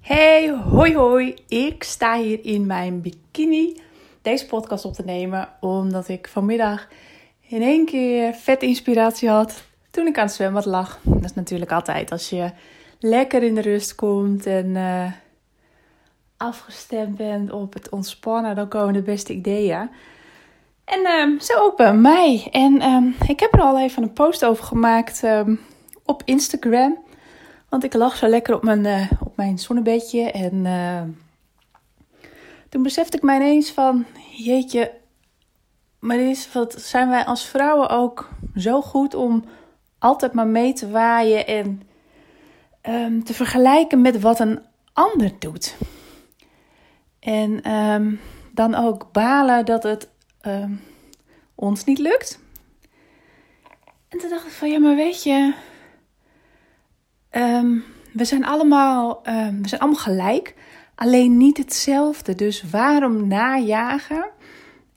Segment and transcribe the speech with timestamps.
[0.00, 1.34] Hey, hoi hoi.
[1.48, 3.80] Ik sta hier in mijn bikini
[4.22, 5.48] deze podcast op te nemen.
[5.60, 6.88] Omdat ik vanmiddag
[7.40, 10.98] in één keer vet inspiratie had toen ik aan het zwembad lag.
[11.02, 12.50] Dat is natuurlijk altijd als je
[12.98, 15.12] lekker in de rust komt en uh,
[16.36, 18.56] afgestemd bent op het ontspannen.
[18.56, 19.90] Dan komen de beste ideeën.
[20.84, 22.48] En uh, zo bij mij.
[22.50, 25.22] En uh, ik heb er al even een post over gemaakt
[26.04, 26.98] op Instagram.
[27.68, 30.30] Want ik lag zo lekker op mijn, op mijn zonnebedje.
[30.30, 31.02] En uh,
[32.68, 34.06] toen besefte ik mij ineens van...
[34.36, 34.92] Jeetje,
[35.98, 39.44] maar is, wat zijn wij als vrouwen ook zo goed om
[39.98, 41.46] altijd maar mee te waaien...
[41.46, 41.82] en
[42.82, 44.60] um, te vergelijken met wat een
[44.92, 45.76] ander doet.
[47.20, 48.20] En um,
[48.52, 50.08] dan ook balen dat het
[50.42, 50.80] um,
[51.54, 52.40] ons niet lukt.
[54.08, 55.54] En toen dacht ik van, ja, maar weet je
[57.32, 60.54] Um, we zijn allemaal, um, we zijn allemaal gelijk,
[60.94, 62.34] alleen niet hetzelfde.
[62.34, 64.30] Dus waarom najagen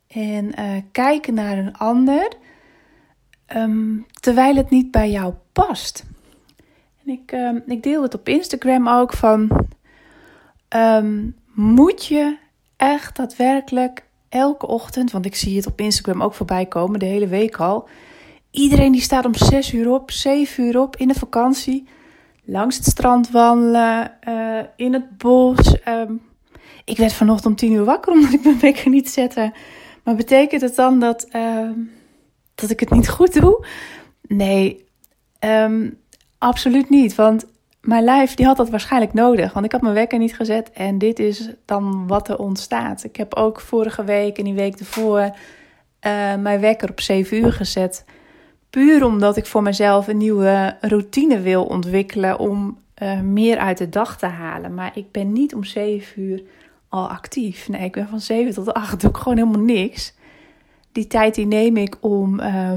[0.08, 2.34] en uh, kijken naar een ander
[3.56, 6.04] um, terwijl het niet bij jou past?
[7.06, 9.68] En ik, ik deel het op Instagram ook van,
[11.54, 12.38] moet je
[12.78, 17.28] echt daadwerkelijk elke ochtend, want ik zie het op Instagram ook voorbij komen, de hele
[17.28, 17.88] week al.
[18.52, 21.88] Iedereen die staat om 6 uur op, 7 uur op in de vakantie
[22.46, 25.76] langs het strand wandelen, uh, in het bos.
[25.88, 26.22] Um,
[26.86, 29.54] ik werd vanochtend om tien uur wakker omdat ik mijn wekker niet zette.
[30.04, 31.70] Maar betekent het dan dat, uh,
[32.56, 33.66] dat ik het niet goed doe?
[34.22, 34.86] Nee,
[35.40, 36.00] um,
[36.38, 37.16] absoluut niet.
[37.16, 37.46] Want
[37.82, 39.54] mijn lijf die had dat waarschijnlijk nodig.
[39.54, 43.04] Want ik had mijn wekker niet gezet en dit is dan wat er ontstaat.
[43.04, 45.32] Ik heb ook vorige week en die week ervoor uh,
[46.36, 48.06] mijn wekker op 7 uur gezet.
[48.74, 53.90] Puur omdat ik voor mezelf een nieuwe routine wil ontwikkelen om uh, meer uit de
[53.90, 54.74] dag te halen.
[54.74, 56.44] Maar ik ben niet om 7 uur
[56.90, 57.70] al actief.
[57.70, 60.14] Nee, ik ben van 7 tot 8, doe ik gewoon helemaal niks.
[60.92, 62.72] Die tijd die neem ik om uh,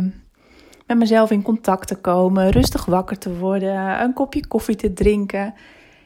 [0.86, 5.54] met mezelf in contact te komen, rustig wakker te worden, een kopje koffie te drinken.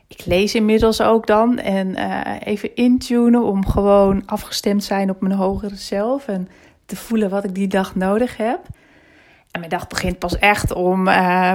[0.09, 5.21] Ik lees inmiddels ook dan en uh, even intunen om gewoon afgestemd te zijn op
[5.21, 6.49] mijn hogere zelf en
[6.87, 8.61] te voelen wat ik die dag nodig heb.
[9.51, 11.53] En mijn dag begint pas echt om, uh,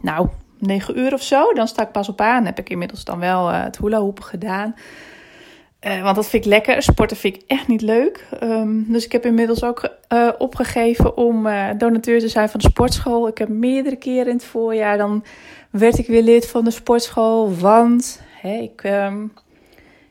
[0.00, 0.28] nou,
[0.58, 1.52] 9 uur of zo.
[1.52, 2.44] Dan sta ik pas op aan.
[2.44, 4.74] Heb ik inmiddels dan wel uh, het hula hoepen gedaan.
[5.86, 6.82] Uh, want dat vind ik lekker.
[6.82, 8.28] Sporten vind ik echt niet leuk.
[8.42, 13.28] Um, dus ik heb inmiddels ook uh, opgegeven om donateur te zijn van de sportschool.
[13.28, 14.98] Ik heb meerdere keren in het voorjaar.
[14.98, 15.24] Dan
[15.70, 17.54] werd ik weer lid van de sportschool.
[17.56, 19.32] Want ik um,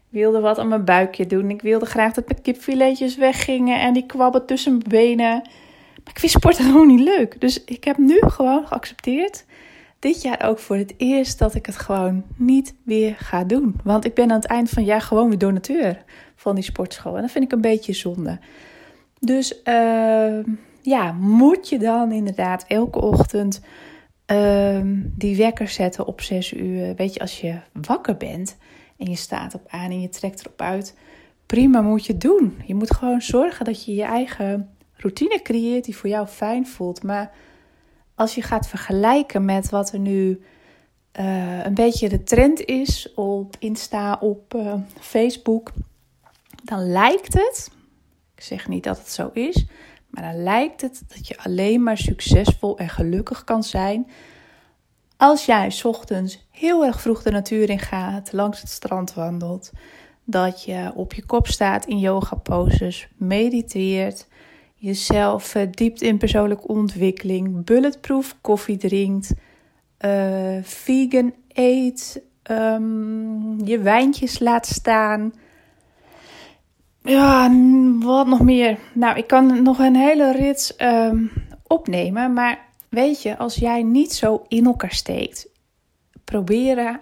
[0.10, 1.50] wilde wat aan mijn buikje doen.
[1.50, 3.80] Ik wilde graag dat mijn kipfiletjes weggingen.
[3.80, 5.42] En die kwabben tussen mijn benen.
[6.04, 7.42] Maar ik vind sporten gewoon niet leuk.
[7.42, 9.46] Dus ik heb nu gewoon geaccepteerd.
[10.00, 13.76] Dit jaar ook voor het eerst dat ik het gewoon niet weer ga doen.
[13.84, 16.04] Want ik ben aan het eind van het jaar gewoon weer donateur
[16.36, 17.16] van die sportschool.
[17.16, 18.40] En dat vind ik een beetje zonde.
[19.20, 20.40] Dus uh,
[20.82, 23.62] ja, moet je dan inderdaad elke ochtend
[24.32, 24.82] uh,
[25.16, 26.96] die wekker zetten op 6 uur.
[26.96, 28.58] Weet je, als je wakker bent
[28.98, 30.96] en je staat op aan en je trekt erop uit.
[31.46, 32.58] Prima moet je doen.
[32.66, 34.70] Je moet gewoon zorgen dat je je eigen
[35.04, 37.04] routine creëert die voor jou fijn voelt.
[37.04, 37.32] Maar
[38.16, 40.42] als je gaat vergelijken met wat er nu
[41.20, 45.72] uh, een beetje de trend is op Insta, op uh, Facebook,
[46.64, 47.72] dan lijkt het,
[48.36, 49.66] ik zeg niet dat het zo is,
[50.10, 54.08] maar dan lijkt het dat je alleen maar succesvol en gelukkig kan zijn
[55.24, 59.72] als jij ochtends heel erg vroeg de natuur in gaat, langs het strand wandelt,
[60.24, 64.28] dat je op je kop staat in yoga poses, mediteert,
[64.84, 69.34] jezelf verdiept in persoonlijke ontwikkeling, bulletproof koffie drinkt,
[70.06, 72.22] uh, vegan eet,
[72.52, 75.34] um, je wijntjes laat staan.
[77.02, 77.52] Ja,
[78.00, 78.80] wat nog meer?
[78.94, 81.32] Nou, ik kan nog een hele rits um,
[81.68, 85.48] opnemen, maar weet je, als jij niet zo in elkaar steekt,
[86.24, 87.00] proberen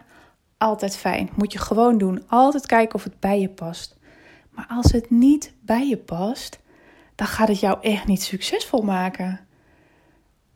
[0.58, 1.30] altijd fijn.
[1.36, 2.24] Moet je gewoon doen.
[2.28, 3.98] Altijd kijken of het bij je past.
[4.50, 6.61] Maar als het niet bij je past,
[7.22, 9.40] dan gaat het jou echt niet succesvol maken.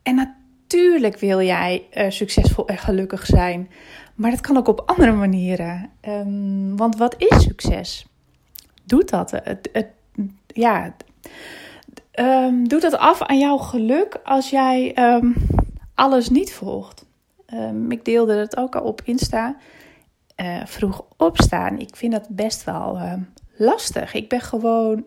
[0.03, 3.69] En natuurlijk wil jij uh, succesvol en gelukkig zijn,
[4.15, 5.89] maar dat kan ook op andere manieren.
[6.01, 8.06] Um, want wat is succes?
[8.83, 9.31] Doet dat?
[9.31, 9.88] Het, het,
[10.47, 10.95] ja,
[12.19, 15.35] um, doet dat af aan jouw geluk als jij um,
[15.95, 17.06] alles niet volgt?
[17.89, 19.56] ik deelde het ook al op Insta.
[20.41, 21.79] Uh, vroeg opstaan.
[21.79, 23.00] Ik vind dat best wel
[23.57, 24.13] lastig.
[24.13, 25.06] Ik ben gewoon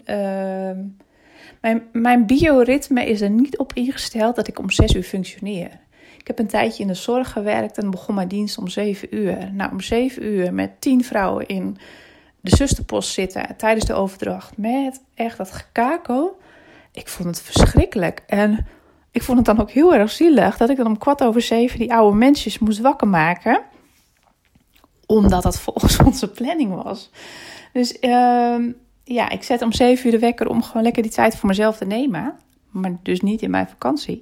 [1.60, 5.70] mijn, mijn bioritme is er niet op ingesteld dat ik om zes uur functioneer.
[6.18, 9.52] Ik heb een tijdje in de zorg gewerkt en begon mijn dienst om 7 uur.
[9.52, 11.76] Nou, om 7 uur met 10 vrouwen in
[12.40, 14.56] de zusterpost zitten tijdens de overdracht.
[14.56, 16.38] Met echt dat gekako.
[16.92, 18.22] Ik vond het verschrikkelijk.
[18.26, 18.66] En
[19.10, 21.78] ik vond het dan ook heel erg zielig dat ik dan om kwart over zeven
[21.78, 23.62] die oude mensjes moest wakker maken.
[25.06, 27.10] Omdat dat volgens onze planning was.
[27.72, 28.56] Dus uh,
[29.08, 31.76] ja, ik zet om zeven uur de wekker om gewoon lekker die tijd voor mezelf
[31.76, 32.34] te nemen.
[32.70, 34.18] Maar dus niet in mijn vakantie.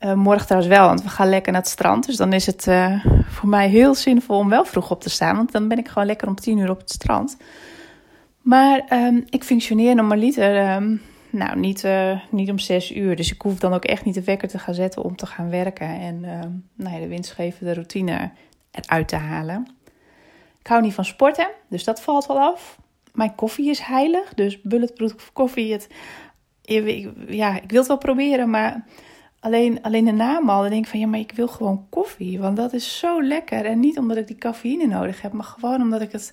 [0.00, 2.06] Uh, morgen trouwens wel, want we gaan lekker naar het strand.
[2.06, 5.36] Dus dan is het uh, voor mij heel zinvol om wel vroeg op te staan.
[5.36, 7.36] Want dan ben ik gewoon lekker om tien uur op het strand.
[8.40, 13.16] Maar um, ik functioneer normaliter um, nou, niet, uh, niet om zes uur.
[13.16, 15.50] Dus ik hoef dan ook echt niet de wekker te gaan zetten om te gaan
[15.50, 15.88] werken.
[15.88, 16.20] En
[16.74, 18.30] nou ja, de winstgevende routine
[18.70, 19.66] eruit te halen.
[20.60, 22.78] Ik hou niet van sporten, dus dat valt wel af.
[23.12, 25.72] Mijn koffie is heilig, dus bulletproof koffie.
[25.72, 25.88] Het,
[27.28, 28.84] ja, ik wil het wel proberen, maar
[29.40, 30.60] alleen, alleen de naam al.
[30.60, 32.40] Dan denk ik van ja, maar ik wil gewoon koffie.
[32.40, 33.64] Want dat is zo lekker.
[33.64, 36.32] En niet omdat ik die cafeïne nodig heb, maar gewoon omdat ik het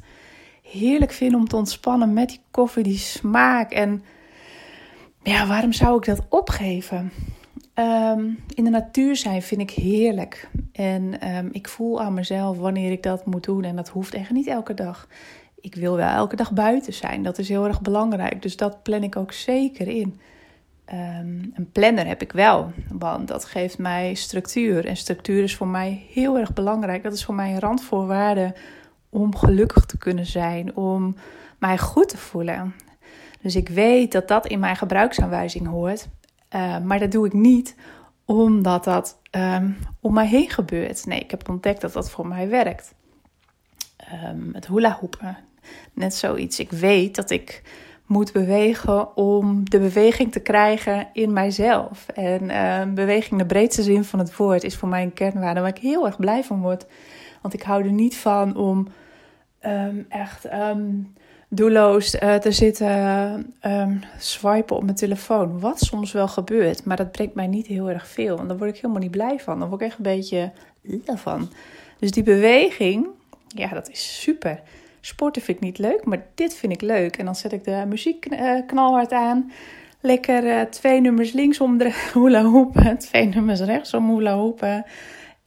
[0.62, 3.71] heerlijk vind om te ontspannen met die koffie, die smaak.
[3.71, 4.03] En
[5.24, 7.12] ja, waarom zou ik dat opgeven?
[7.79, 10.50] Um, in de natuur zijn vind ik heerlijk.
[10.71, 13.63] En um, ik voel aan mezelf wanneer ik dat moet doen.
[13.63, 15.07] En dat hoeft echt niet elke dag.
[15.68, 17.24] Ik wil wel elke dag buiten zijn.
[17.24, 18.42] Dat is heel erg belangrijk.
[18.42, 20.19] Dus dat plan ik ook zeker in.
[20.94, 24.86] Um, een planner heb ik wel, want dat geeft mij structuur.
[24.86, 27.04] En structuur is voor mij heel erg belangrijk.
[27.04, 28.56] Dat is voor mij een randvoorwaarde
[29.10, 31.16] om gelukkig te kunnen zijn, om
[31.60, 32.75] mij goed te voelen.
[33.42, 36.08] Dus ik weet dat dat in mijn gebruiksaanwijzing hoort.
[36.56, 37.75] Uh, maar dat doe ik niet
[38.25, 41.06] omdat dat um, om mij heen gebeurt.
[41.06, 42.94] Nee, ik heb ontdekt dat dat voor mij werkt.
[44.30, 45.38] Um, het hula hoepen,
[45.94, 46.60] net zoiets.
[46.60, 47.62] Ik weet dat ik
[48.06, 52.08] moet bewegen om de beweging te krijgen in mijzelf.
[52.08, 55.69] En uh, beweging, de breedste zin van het woord, is voor mij een kernwaarde waar
[55.69, 56.86] ik heel erg blij van word.
[57.42, 58.88] Want ik hou er niet van om
[59.66, 61.14] um, echt um,
[61.50, 63.56] doelloos uh, te zitten
[64.18, 65.60] swipen op mijn telefoon.
[65.60, 68.38] Wat soms wel gebeurt, maar dat brengt mij niet heel erg veel.
[68.40, 69.60] En daar word ik helemaal niet blij van.
[69.60, 70.52] Daar word ik echt een beetje
[71.16, 71.50] van.
[72.00, 73.08] Dus die beweging,
[73.48, 74.62] ja, dat is super.
[75.07, 77.18] Sporten vind ik niet leuk, maar dit vind ik leuk.
[77.18, 79.51] En dan zet ik de muziek uh, knalhard aan.
[80.01, 81.81] Lekker uh, twee nummers linksom
[82.13, 84.86] hula hoepen, twee nummers rechtsom hula hoepen.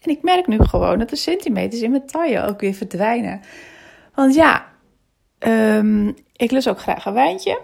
[0.01, 3.41] En ik merk nu gewoon dat de centimeters in mijn taille ook weer verdwijnen.
[4.15, 4.67] Want ja,
[5.39, 7.61] um, ik lust ook graag een wijntje.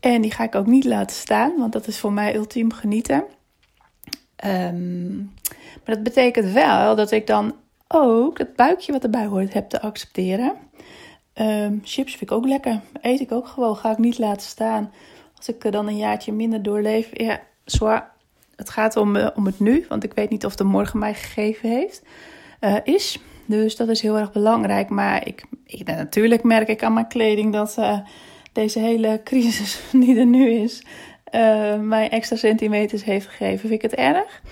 [0.00, 3.24] En die ga ik ook niet laten staan, want dat is voor mij ultiem genieten.
[4.44, 5.32] Um,
[5.84, 7.54] maar dat betekent wel dat ik dan
[7.88, 10.68] ook het buikje wat erbij hoort heb te accepteren.
[11.40, 12.80] Um, chips vind ik ook lekker.
[13.00, 13.76] Eet ik ook gewoon.
[13.76, 14.92] Ga ik niet laten staan.
[15.36, 17.10] Als ik er dan een jaartje minder doorleef.
[17.12, 18.10] Ja, zwaar.
[18.56, 19.84] Het gaat om, uh, om het nu.
[19.88, 22.02] Want ik weet niet of de morgen mij gegeven heeft.
[22.60, 23.20] Uh, is.
[23.46, 24.88] Dus dat is heel erg belangrijk.
[24.88, 27.78] Maar ik, ik, natuurlijk merk ik aan mijn kleding dat
[28.52, 30.82] deze hele crisis die er nu is.
[31.80, 33.58] mij extra centimeters heeft gegeven.
[33.58, 34.42] Vind ik het erg?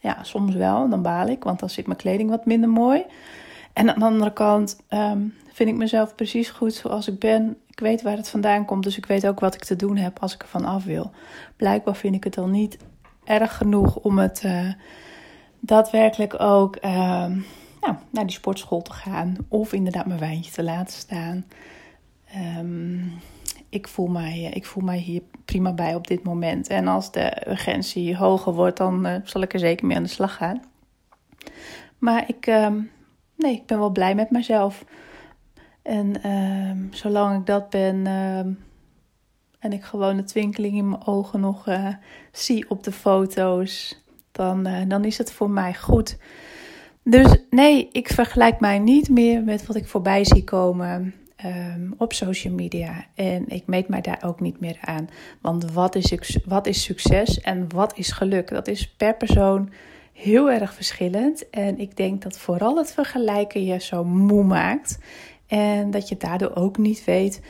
[0.00, 0.88] Ja, soms wel.
[0.88, 1.44] Dan baal ik.
[1.44, 3.04] Want dan zit mijn kleding wat minder mooi.
[3.72, 7.56] En aan de andere kant um, vind ik mezelf precies goed zoals ik ben.
[7.70, 10.18] Ik weet waar het vandaan komt, dus ik weet ook wat ik te doen heb
[10.18, 11.10] als ik ervan af wil.
[11.56, 12.78] Blijkbaar vind ik het dan niet
[13.24, 14.72] erg genoeg om het uh,
[15.60, 16.90] daadwerkelijk ook uh,
[17.80, 19.36] nou, naar die sportschool te gaan.
[19.48, 21.46] Of inderdaad mijn wijntje te laten staan.
[22.58, 23.12] Um,
[23.68, 26.68] ik, voel mij, ik voel mij hier prima bij op dit moment.
[26.68, 30.08] En als de urgentie hoger wordt, dan uh, zal ik er zeker mee aan de
[30.08, 30.62] slag gaan.
[31.98, 32.90] Maar ik, um,
[33.36, 34.84] nee, ik ben wel blij met mezelf.
[35.86, 38.58] En um, zolang ik dat ben um,
[39.58, 41.88] en ik gewoon de twinkeling in mijn ogen nog uh,
[42.32, 44.02] zie op de foto's,
[44.32, 46.18] dan, uh, dan is het voor mij goed.
[47.02, 51.14] Dus nee, ik vergelijk mij niet meer met wat ik voorbij zie komen
[51.44, 53.04] um, op social media.
[53.14, 55.08] En ik meet mij daar ook niet meer aan.
[55.40, 58.48] Want wat is, wat is succes en wat is geluk?
[58.48, 59.70] Dat is per persoon
[60.12, 61.50] heel erg verschillend.
[61.50, 64.98] En ik denk dat vooral het vergelijken je zo moe maakt.
[65.46, 67.40] En dat je daardoor ook niet weet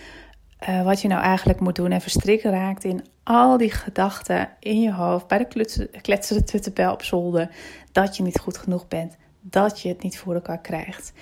[0.68, 1.90] uh, wat je nou eigenlijk moet doen.
[1.90, 5.26] En verstrikt raakt in al die gedachten in je hoofd.
[5.26, 7.50] Bij de kletsende tuttenbel op zolder.
[7.92, 9.16] Dat je niet goed genoeg bent.
[9.40, 11.12] Dat je het niet voor elkaar krijgt.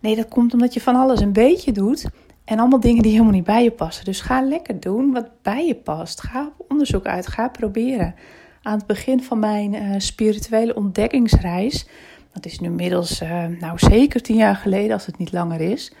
[0.00, 2.06] Nee, dat komt omdat je van alles een beetje doet.
[2.44, 4.04] En allemaal dingen die helemaal niet bij je passen.
[4.04, 6.20] Dus ga lekker doen wat bij je past.
[6.20, 7.26] Ga op onderzoek uit.
[7.26, 8.14] Ga proberen.
[8.62, 11.86] Aan het begin van mijn uh, spirituele ontdekkingsreis.
[12.32, 15.92] Dat is nu inmiddels uh, nou zeker tien jaar geleden, als het niet langer is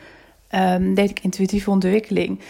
[0.54, 2.40] um, deed ik intuïtieve ontwikkeling.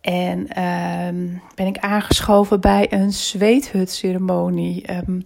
[0.00, 4.92] En um, ben ik aangeschoven bij een zweethutceremonie.
[4.92, 5.24] Um,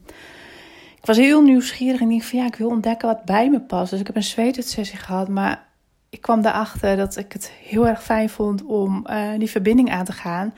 [1.00, 3.90] ik was heel nieuwsgierig en dacht van ja, ik wil ontdekken wat bij me past.
[3.90, 5.66] Dus ik heb een zweetuitsessie gehad, maar
[6.10, 10.04] ik kwam erachter dat ik het heel erg fijn vond om uh, die verbinding aan
[10.04, 10.54] te gaan.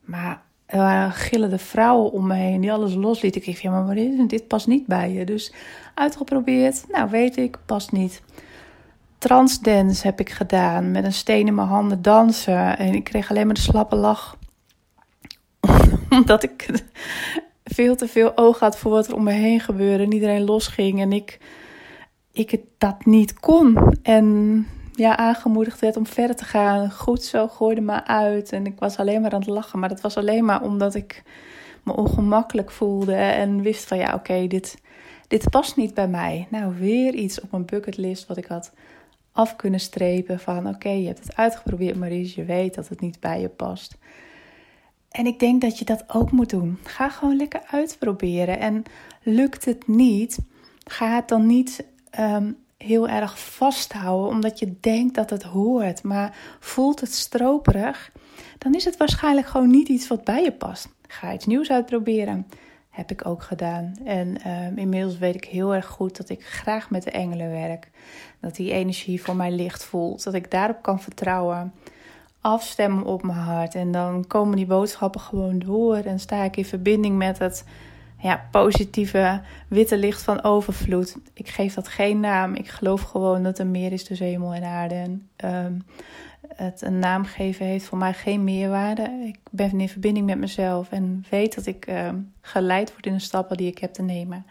[0.00, 3.40] Maar er gillende vrouwen om me heen die alles loslieten.
[3.40, 5.24] Ik dacht, ja, maar dit, dit past niet bij je.
[5.24, 5.52] Dus
[5.94, 8.22] uitgeprobeerd, nou weet ik, past niet.
[9.22, 12.78] Transdance heb ik gedaan, met een steen in mijn handen dansen.
[12.78, 14.36] En ik kreeg alleen maar de slappe lach.
[16.10, 16.68] Omdat ik
[17.76, 20.04] veel te veel oog had voor wat er om me heen gebeurde.
[20.04, 21.38] En iedereen losging en ik,
[22.32, 23.96] ik het dat niet kon.
[24.02, 26.90] En ja, aangemoedigd werd om verder te gaan.
[26.90, 28.52] Goed zo, gooide me uit.
[28.52, 29.78] En ik was alleen maar aan het lachen.
[29.78, 31.22] Maar dat was alleen maar omdat ik
[31.82, 33.14] me ongemakkelijk voelde.
[33.14, 34.78] En wist van ja, oké, dit,
[35.28, 36.46] dit past niet bij mij.
[36.50, 38.72] Nou, weer iets op mijn bucketlist wat ik had
[39.32, 40.40] af kunnen strepen.
[40.40, 42.34] Van oké, je hebt het uitgeprobeerd, Maries.
[42.34, 43.98] Je weet dat het niet bij je past.
[45.10, 46.78] En ik denk dat je dat ook moet doen.
[46.84, 48.58] Ga gewoon lekker uitproberen.
[48.58, 48.82] En
[49.22, 50.38] lukt het niet,
[50.84, 51.84] ga het dan niet
[52.18, 58.12] um, heel erg vasthouden omdat je denkt dat het hoort, maar voelt het stroperig,
[58.58, 60.88] dan is het waarschijnlijk gewoon niet iets wat bij je past.
[61.08, 62.46] Ga iets nieuws uitproberen.
[62.92, 63.94] Heb ik ook gedaan.
[64.04, 67.90] En um, inmiddels weet ik heel erg goed dat ik graag met de engelen werk.
[68.40, 70.24] Dat die energie voor mij licht voelt.
[70.24, 71.72] Dat ik daarop kan vertrouwen.
[72.40, 73.74] Afstemmen op mijn hart.
[73.74, 75.96] En dan komen die boodschappen gewoon door.
[75.96, 77.64] En sta ik in verbinding met het
[78.22, 81.16] ja, positieve witte licht van overvloed.
[81.34, 82.54] Ik geef dat geen naam.
[82.54, 84.94] Ik geloof gewoon dat er meer is tussen hemel en aarde.
[84.94, 85.74] En ehm,
[86.56, 89.02] het een naam geven heeft voor mij geen meerwaarde.
[89.26, 92.08] Ik ben in verbinding met mezelf en weet dat ik uh,
[92.40, 94.46] geleid word in de stappen die ik heb te nemen.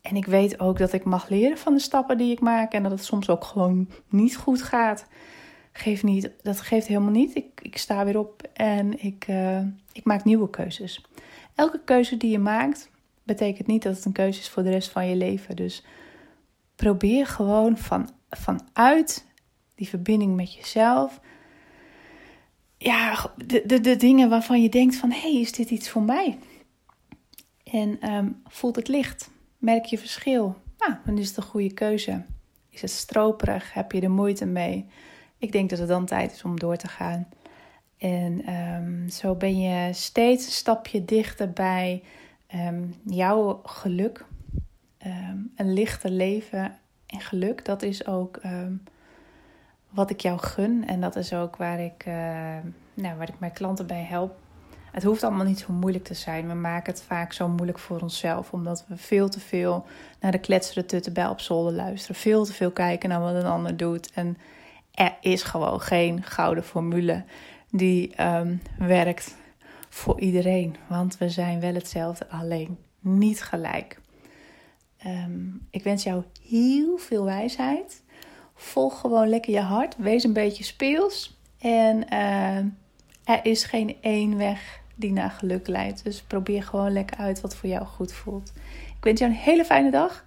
[0.00, 2.82] En ik weet ook dat ik mag leren van de stappen die ik maak en
[2.82, 5.06] dat het soms ook gewoon niet goed gaat.
[5.72, 7.34] Geef niet, dat geeft helemaal niet.
[7.34, 9.60] Ik, ik sta weer op en ik, uh,
[9.92, 11.04] ik maak nieuwe keuzes.
[11.56, 12.90] Elke keuze die je maakt,
[13.22, 15.56] betekent niet dat het een keuze is voor de rest van je leven.
[15.56, 15.84] Dus
[16.74, 19.26] probeer gewoon van, vanuit
[19.74, 21.20] die verbinding met jezelf.
[22.78, 26.02] Ja, de, de, de dingen waarvan je denkt van, hé, hey, is dit iets voor
[26.02, 26.38] mij?
[27.64, 29.30] En um, voelt het licht?
[29.58, 30.56] Merk je verschil?
[30.78, 32.24] Nou, dan is het een goede keuze.
[32.70, 33.72] Is het stroperig?
[33.72, 34.86] Heb je er moeite mee?
[35.38, 37.28] Ik denk dat het dan tijd is om door te gaan.
[37.98, 42.02] En um, zo ben je steeds een stapje dichter bij
[42.54, 44.24] um, jouw geluk.
[45.06, 48.40] Um, een lichter leven en geluk, dat is ook
[49.96, 50.86] wat ik jou gun.
[50.86, 52.14] En dat is ook waar ik, uh,
[52.94, 54.38] nou, waar ik mijn klanten bij help.
[54.92, 56.48] Het hoeft allemaal niet zo moeilijk te zijn.
[56.48, 58.52] We maken het vaak zo moeilijk voor onszelf.
[58.52, 59.86] Omdat we veel te veel
[60.20, 62.16] naar de kletsere tutten bij op zolder luisteren.
[62.16, 64.10] Veel te veel kijken naar wat een ander doet.
[64.12, 64.36] En
[64.94, 67.24] er is gewoon geen gouden formule
[67.70, 69.36] die um, werkt
[69.88, 70.76] voor iedereen.
[70.88, 74.00] Want we zijn wel hetzelfde, alleen niet gelijk.
[75.06, 78.02] Um, ik wens jou heel veel wijsheid.
[78.54, 79.96] Volg gewoon lekker je hart.
[79.96, 81.38] Wees een beetje speels.
[81.58, 82.56] En uh,
[83.24, 86.04] er is geen één weg die naar geluk leidt.
[86.04, 88.52] Dus probeer gewoon lekker uit wat voor jou goed voelt.
[88.96, 90.24] Ik wens jou een hele fijne dag.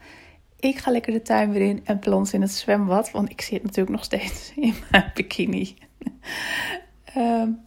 [0.59, 3.11] Ik ga lekker de tuin weer in en plons in het zwembad.
[3.11, 5.75] Want ik zit natuurlijk nog steeds in mijn bikini.
[7.17, 7.59] Um,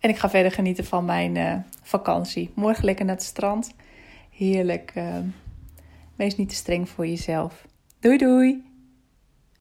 [0.00, 2.50] en ik ga verder genieten van mijn uh, vakantie.
[2.54, 3.74] Morgen lekker naar het strand.
[4.30, 4.92] Heerlijk.
[4.96, 5.18] Uh,
[6.16, 7.66] wees niet te streng voor jezelf.
[8.00, 8.75] Doei doei!